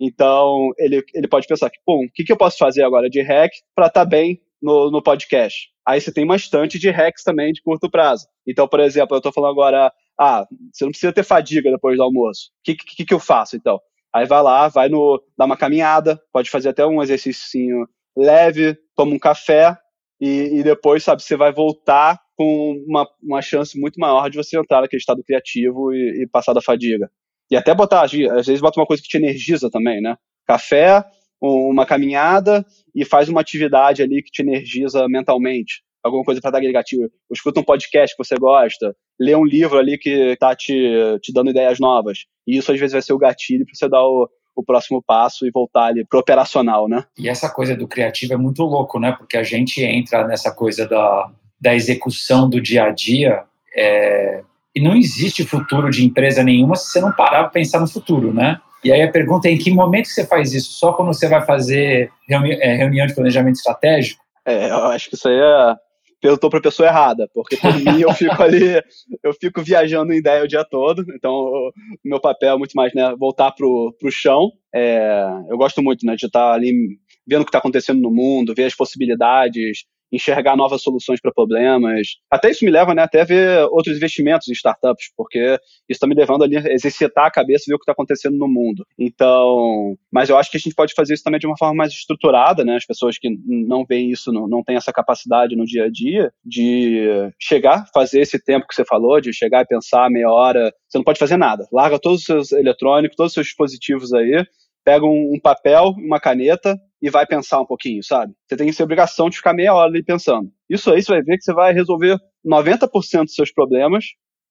[0.00, 3.22] Então, ele, ele pode pensar que, pô, o que, que eu posso fazer agora de
[3.22, 5.68] hack para estar tá bem no, no podcast?
[5.86, 8.26] Aí você tem uma estante de hacks também de curto prazo.
[8.46, 12.02] Então, por exemplo, eu estou falando agora, ah, você não precisa ter fadiga depois do
[12.02, 12.50] almoço.
[12.60, 13.80] O que, que, que eu faço, então?
[14.14, 19.14] Aí vai lá, vai no, dar uma caminhada, pode fazer até um exercício leve, toma
[19.14, 19.76] um café
[20.20, 24.58] e, e depois, sabe, você vai voltar com uma, uma chance muito maior de você
[24.58, 27.10] entrar naquele estado criativo e, e passar da fadiga.
[27.50, 30.16] E até botar, às vezes bota uma coisa que te energiza também, né?
[30.46, 31.04] Café,
[31.40, 35.82] uma caminhada e faz uma atividade ali que te energiza mentalmente.
[36.02, 37.10] Alguma coisa para dar negativo.
[37.32, 40.72] Escuta um podcast que você gosta, lê um livro ali que tá te,
[41.20, 42.20] te dando ideias novas.
[42.46, 45.46] E isso às vezes vai ser o gatilho para você dar o, o próximo passo
[45.46, 47.04] e voltar ali pro operacional, né?
[47.18, 49.12] E essa coisa do criativo é muito louco, né?
[49.18, 51.30] Porque a gente entra nessa coisa da,
[51.60, 53.44] da execução do dia a dia.
[53.76, 54.44] É,
[54.76, 58.30] e não existe futuro de empresa nenhuma se você não parar para pensar no futuro,
[58.30, 58.60] né?
[58.84, 60.72] E aí a pergunta é em que momento você faz isso?
[60.72, 64.22] Só quando você vai fazer reuni é, reunião de planejamento estratégico?
[64.44, 65.74] É, eu acho que isso aí é
[66.20, 68.82] perguntou para a pessoa errada, porque por mim eu fico ali,
[69.22, 71.72] eu fico viajando em ideia o dia todo, então o
[72.04, 74.50] meu papel é muito mais né, voltar pro, pro chão.
[74.74, 78.54] É, eu gosto muito né, de estar ali vendo o que está acontecendo no mundo,
[78.54, 82.08] ver as possibilidades, enxergar novas soluções para problemas.
[82.30, 86.14] Até isso me leva né, até ver outros investimentos em startups, porque isso está me
[86.14, 88.86] levando ali a exercitar a cabeça e ver o que está acontecendo no mundo.
[88.98, 91.92] Então, mas eu acho que a gente pode fazer isso também de uma forma mais
[91.92, 92.76] estruturada, né?
[92.76, 96.32] As pessoas que não veem isso, não, não têm essa capacidade no dia a dia
[96.44, 100.72] de chegar, fazer esse tempo que você falou, de chegar e pensar meia hora.
[100.88, 101.66] Você não pode fazer nada.
[101.72, 104.44] Larga todos os seus eletrônicos, todos os seus dispositivos aí,
[104.84, 108.32] pega um, um papel, uma caneta e vai pensar um pouquinho, sabe?
[108.48, 110.50] Você tem essa obrigação de ficar meia hora ali pensando.
[110.68, 114.06] Isso aí você vai ver que você vai resolver 90% dos seus problemas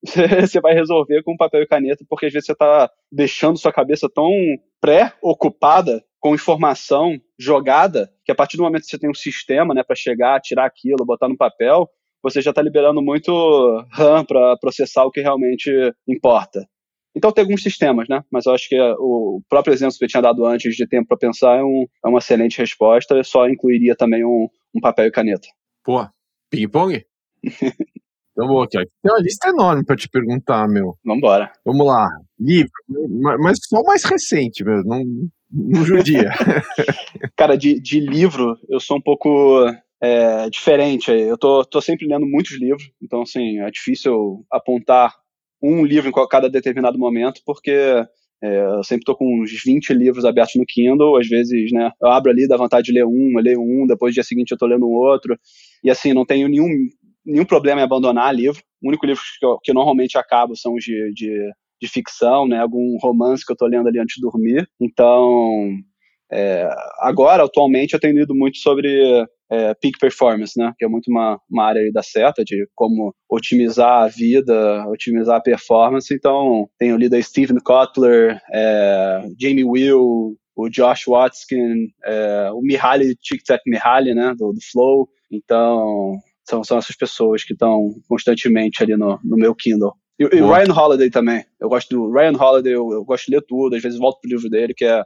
[0.41, 4.09] você vai resolver com papel e caneta, porque às vezes você está deixando sua cabeça
[4.13, 4.29] tão
[4.79, 9.83] pré-ocupada com informação jogada, que a partir do momento que você tem um sistema né,
[9.83, 11.87] para chegar, tirar aquilo, botar no papel,
[12.23, 13.31] você já está liberando muito
[13.91, 15.71] RAM para processar o que realmente
[16.07, 16.65] importa.
[17.15, 18.21] Então tem alguns sistemas, né?
[18.29, 21.17] Mas eu acho que o próprio exemplo que eu tinha dado antes de tempo para
[21.17, 23.15] pensar é, um, é, uma excelente resposta.
[23.15, 25.47] Eu só incluiria também um, um papel e caneta.
[25.83, 26.05] Pô,
[26.49, 27.05] ping-pong?
[28.37, 28.77] Então vou aqui.
[29.01, 30.97] Tem uma lista enorme para te perguntar, meu.
[31.05, 31.53] Vambora.
[31.65, 32.05] Vamos lá.
[32.37, 32.69] Livro,
[33.39, 34.83] mas só o mais recente, meu.
[34.83, 35.01] Não,
[35.49, 36.31] não judia.
[37.37, 39.65] Cara, de, de livro, eu sou um pouco
[40.01, 41.09] é, diferente.
[41.11, 45.13] Eu tô, tô sempre lendo muitos livros, então, assim, é difícil apontar
[45.61, 47.71] um livro em cada determinado momento, porque
[48.43, 52.09] é, eu sempre estou com uns 20 livros abertos no Kindle, às vezes, né, eu
[52.09, 54.55] abro ali, dá vontade de ler um, eu leio um, depois no dia seguinte eu
[54.55, 55.37] estou lendo outro,
[55.83, 56.69] e assim, não tenho nenhum,
[57.25, 60.75] nenhum problema em abandonar livro, o único livro que, eu, que eu normalmente acabo são
[60.75, 61.49] os de, de,
[61.81, 65.69] de, ficção, né, algum romance que eu estou lendo ali antes de dormir, então,
[66.31, 70.73] é, agora, atualmente, eu tenho lido muito sobre é, peak performance, né?
[70.77, 75.41] Que é muito uma, uma área da seta de como otimizar a vida, otimizar a
[75.41, 76.13] performance.
[76.13, 83.15] Então, tenho lido a Steven Kotler, é, Jamie Will, o Josh Watson, é, o Mihaly
[83.21, 84.33] Csikszentmihalyi, né?
[84.37, 85.07] Do, do Flow.
[85.31, 89.93] Então, são, são essas pessoas que estão constantemente ali no, no meu Kindle.
[90.19, 91.43] E, e Ryan Holiday também.
[91.59, 94.29] Eu gosto do Ryan Holiday, eu, eu gosto de ler tudo, às vezes volto pro
[94.29, 95.03] livro dele, que é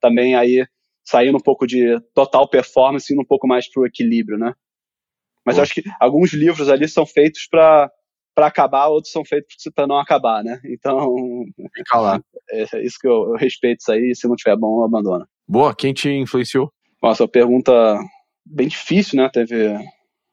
[0.00, 0.64] também aí
[1.04, 4.54] saindo um pouco de total performance e indo um pouco mais para o equilíbrio, né?
[5.44, 7.90] Mas acho que alguns livros ali são feitos para
[8.34, 10.58] para acabar, outros são feitos para não acabar, né?
[10.64, 10.96] Então,
[11.74, 12.20] fica lá.
[12.50, 14.14] É, é isso que eu, eu, respeito isso aí.
[14.14, 15.26] Se não tiver bom, eu abandono.
[15.46, 15.74] Boa.
[15.74, 16.72] Quem te influenciou?
[17.02, 17.72] Nossa, pergunta
[18.44, 19.28] bem difícil, né?
[19.30, 19.76] Teve,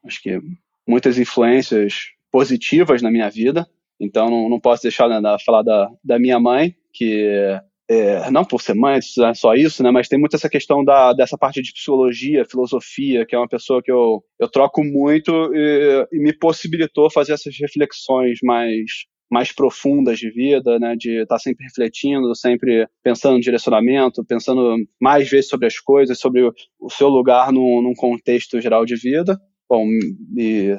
[0.05, 0.39] acho que
[0.87, 3.67] muitas influências positivas na minha vida.
[3.99, 8.45] Então, não, não posso deixar né, de falar da, da minha mãe, que é, não
[8.45, 11.59] por ser mãe, é só isso, né, mas tem muito essa questão da, dessa parte
[11.59, 16.31] de psicologia, filosofia, que é uma pessoa que eu, eu troco muito e, e me
[16.31, 22.35] possibilitou fazer essas reflexões mais mais profundas de vida, né, de estar tá sempre refletindo,
[22.35, 27.79] sempre pensando no direcionamento, pensando mais vezes sobre as coisas, sobre o, seu lugar num,
[27.79, 29.39] num, contexto geral de vida.
[29.69, 29.85] Bom,
[30.35, 30.75] e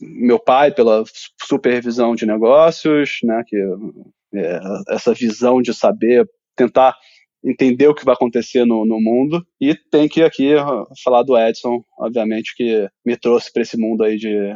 [0.00, 1.04] meu pai pela
[1.46, 3.56] supervisão de negócios, né, que
[4.34, 6.96] é, essa visão de saber tentar
[7.44, 9.44] entender o que vai acontecer no, no mundo.
[9.60, 10.54] E tem que aqui
[11.02, 14.54] falar do Edson, obviamente, que me trouxe para esse mundo aí de,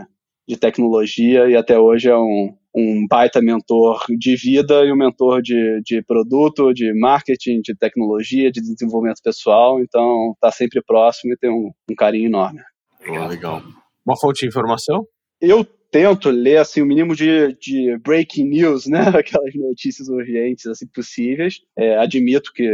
[0.49, 5.43] de tecnologia e até hoje é um, um baita mentor de vida e um mentor
[5.43, 9.81] de, de produto, de marketing, de tecnologia, de desenvolvimento pessoal.
[9.81, 12.61] Então, está sempre próximo e tem um, um carinho enorme.
[13.09, 13.63] Oh, legal.
[14.05, 15.05] Uma fonte de informação?
[15.41, 19.01] Eu tento ler assim o mínimo de, de breaking news, né?
[19.17, 21.61] Aquelas notícias urgentes assim possíveis.
[21.77, 22.65] É, admito que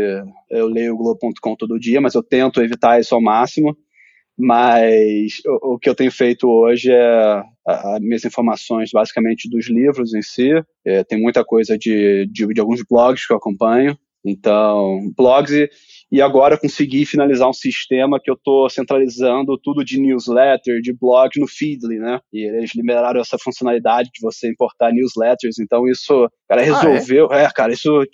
[0.50, 3.76] eu leio o Globo.com todo dia, mas eu tento evitar isso ao máximo.
[4.36, 10.14] Mas o, o que eu tenho feito hoje é as minhas informações basicamente dos livros
[10.14, 10.50] em si.
[10.84, 13.96] É, tem muita coisa de, de, de alguns blogs que eu acompanho.
[14.24, 15.68] Então, blogs e,
[16.12, 21.30] e agora consegui finalizar um sistema que eu estou centralizando tudo de newsletter, de blog
[21.40, 22.20] no Feedly, né?
[22.30, 27.28] E eles liberaram essa funcionalidade de você importar newsletters, então isso, cara, resolveu.
[27.32, 27.44] Ah, é?
[27.44, 27.50] é?
[27.50, 28.04] cara, isso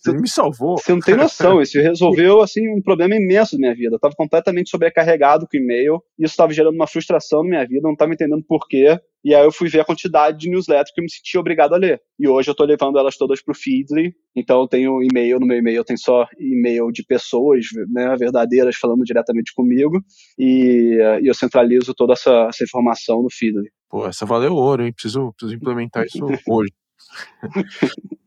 [0.00, 0.78] você me salvou.
[0.78, 1.60] Você não tem noção.
[1.60, 3.92] Isso resolveu, assim, um problema imenso na minha vida.
[3.92, 6.02] Eu estava completamente sobrecarregado com e-mail.
[6.18, 7.82] E isso estava gerando uma frustração na minha vida.
[7.82, 8.98] não estava entendendo por quê.
[9.22, 11.76] E aí eu fui ver a quantidade de newsletters que eu me sentia obrigado a
[11.76, 12.00] ler.
[12.18, 14.14] E hoje eu estou levando elas todas para o Feedly.
[14.34, 19.04] Então eu tenho e-mail, no meu e-mail tem só e-mail de pessoas né, verdadeiras falando
[19.04, 20.00] diretamente comigo.
[20.38, 23.68] E, e eu centralizo toda essa, essa informação no Feedly.
[23.90, 24.92] Pô, essa valeu ouro, hein?
[24.92, 26.72] Preciso, preciso implementar isso hoje.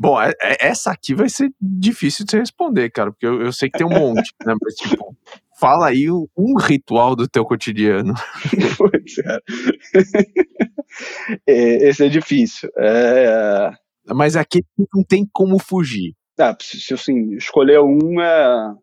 [0.00, 3.68] Bom, é, é, essa aqui vai ser difícil de responder, cara, porque eu, eu sei
[3.68, 4.54] que tem um monte, né?
[4.62, 5.14] Mas, tipo,
[5.60, 8.14] fala aí um, um ritual do teu cotidiano.
[8.78, 9.38] Pois é.
[11.46, 11.88] é.
[11.88, 12.70] Esse é difícil.
[12.78, 13.70] É...
[14.06, 14.64] Mas aqui
[14.94, 16.14] não tem como fugir.
[16.38, 18.74] Ah, se assim, escolher um é.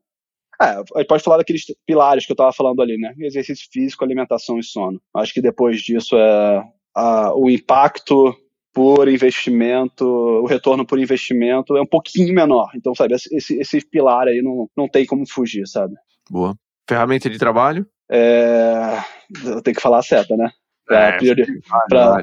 [0.62, 3.16] É, pode falar daqueles pilares que eu estava falando ali, né?
[3.20, 5.02] Exercício físico, alimentação e sono.
[5.16, 6.64] Acho que depois disso é
[6.96, 8.36] a, o impacto
[8.78, 12.70] por investimento, o retorno por investimento é um pouquinho menor.
[12.76, 15.96] Então, sabe, esse, esse pilar aí não, não tem como fugir, sabe?
[16.30, 16.56] Boa.
[16.88, 17.88] Ferramenta de trabalho?
[18.08, 19.00] É...
[19.44, 20.52] Eu tenho que falar a seta, né?
[20.86, 21.18] Para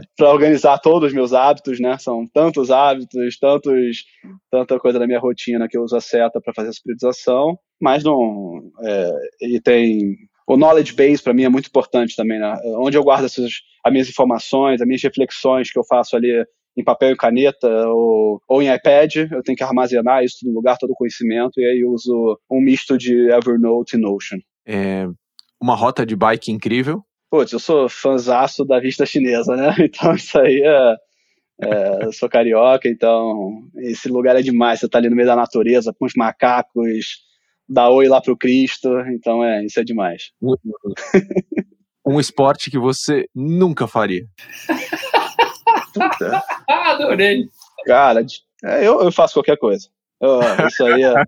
[0.00, 1.98] é, organizar todos os meus hábitos, né?
[1.98, 4.04] São tantos hábitos, tantos,
[4.48, 8.04] tanta coisa da minha rotina que eu uso a seta para fazer essa priorização, mas
[8.04, 8.70] não.
[8.80, 9.10] É...
[9.42, 12.54] e tem o knowledge base para mim é muito importante também, né?
[12.78, 13.50] Onde eu guardo essas,
[13.84, 16.44] as minhas informações, as minhas reflexões que eu faço ali
[16.76, 20.76] em papel e caneta ou, ou em iPad, eu tenho que armazenar isso no lugar,
[20.76, 24.38] todo o conhecimento, e aí uso um misto de Evernote e Notion.
[24.66, 25.06] É
[25.60, 27.02] uma rota de bike incrível.
[27.30, 29.74] Putz, eu sou fãzaço da vista chinesa, né?
[29.80, 30.94] Então isso aí é,
[31.62, 34.80] é, eu sou carioca, então esse lugar é demais.
[34.80, 37.18] Você tá ali no meio da natureza, com os macacos,
[37.68, 40.30] dá oi lá pro Cristo, então é, isso é demais.
[42.06, 44.26] um esporte que você nunca faria.
[46.68, 47.48] Adorei.
[47.86, 48.24] Cara,
[48.64, 49.88] é, eu, eu faço qualquer coisa.
[50.20, 51.14] Eu, isso aí é.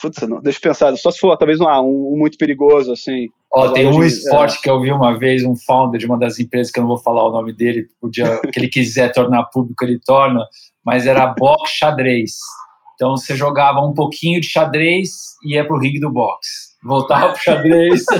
[0.00, 3.28] Putz, não, deixa eu pensar, só se for talvez um, um muito perigoso, assim.
[3.52, 4.62] Ó, tem um esporte é.
[4.62, 6.98] que eu vi uma vez, um founder de uma das empresas, que eu não vou
[6.98, 10.46] falar o nome dele, podia, que ele quiser tornar público, ele torna,
[10.84, 12.32] mas era boxe xadrez.
[12.94, 15.10] Então você jogava um pouquinho de xadrez
[15.44, 18.04] e ia pro ringue do boxe voltava pro xadrez.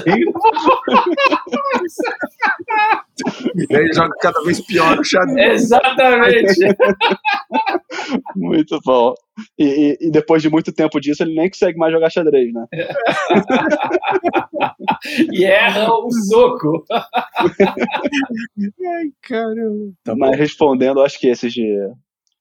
[3.54, 5.62] e aí joga cada vez pior o xadrez.
[5.62, 6.58] Exatamente.
[8.34, 9.14] muito bom.
[9.58, 12.66] E, e, e, depois de muito tempo disso, ele nem consegue mais jogar xadrez, né?
[15.32, 16.84] e erra o soco.
[16.90, 17.02] Ai,
[19.22, 19.92] caramba.
[20.04, 21.90] Tá Mas respondendo, acho que esses de,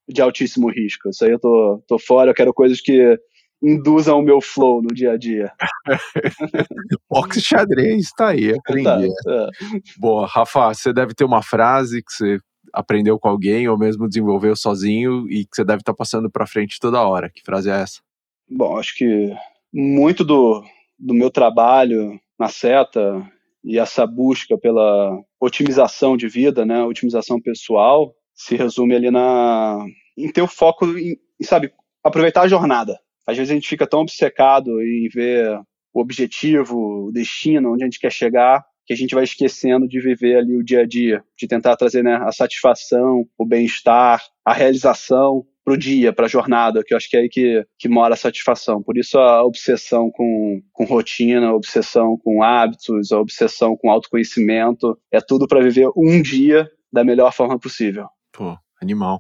[0.08, 1.10] de altíssimo risco.
[1.10, 3.18] Isso aí eu tô, tô fora, eu quero coisas que
[3.62, 5.52] induzam o meu flow no dia a dia.
[7.10, 9.08] Boxe xadrez, tá aí, aprendi.
[9.24, 9.50] Tá, tá.
[9.98, 12.40] Boa, Rafa, você deve ter uma frase que você
[12.74, 16.48] aprendeu com alguém ou mesmo desenvolveu sozinho e que você deve estar tá passando para
[16.48, 17.30] frente toda hora.
[17.30, 18.02] Que frase é essa?
[18.50, 19.34] Bom, acho que
[19.72, 20.64] muito do,
[21.00, 23.26] do meu trabalho na seta
[23.64, 29.86] e essa busca pela otimização de vida, né, otimização pessoal, se resume ali na
[30.18, 31.72] em ter o foco em, sabe,
[32.04, 33.00] aproveitar a jornada.
[33.26, 35.60] Às vezes a gente fica tão obcecado em ver
[35.94, 40.00] o objetivo, o destino, onde a gente quer chegar, que a gente vai esquecendo de
[40.00, 44.54] viver ali o dia a dia, de tentar trazer né, a satisfação, o bem-estar, a
[44.54, 47.88] realização para o dia, para a jornada, que eu acho que é aí que, que
[47.88, 48.84] mora a satisfação.
[48.84, 54.98] Por isso a obsessão com, com rotina, a obsessão com hábitos, a obsessão com autoconhecimento,
[55.10, 58.08] é tudo para viver um dia da melhor forma possível.
[58.34, 59.20] Pô, animal.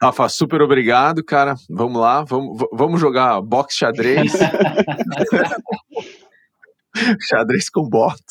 [0.00, 1.56] Rafa, super obrigado, cara.
[1.68, 4.32] Vamos lá, vamos, vamos jogar boxe xadrez.
[7.28, 8.22] xadrez com bot.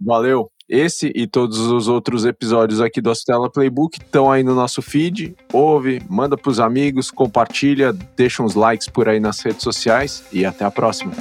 [0.00, 0.50] Valeu.
[0.68, 5.36] Esse e todos os outros episódios aqui do Astela Playbook estão aí no nosso feed.
[5.52, 10.64] Ouve, manda pros amigos, compartilha, deixa uns likes por aí nas redes sociais e até
[10.64, 11.12] a próxima.